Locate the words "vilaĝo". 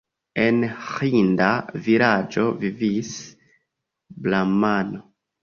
1.89-2.47